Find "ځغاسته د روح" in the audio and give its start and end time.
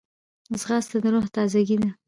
0.59-1.25